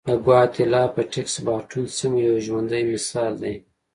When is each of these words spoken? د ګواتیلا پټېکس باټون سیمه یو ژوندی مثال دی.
د 0.07 0.09
ګواتیلا 0.25 0.83
پټېکس 0.95 1.35
باټون 1.45 1.85
سیمه 1.97 2.19
یو 2.27 2.37
ژوندی 2.45 2.83
مثال 2.93 3.33
دی. 3.41 3.55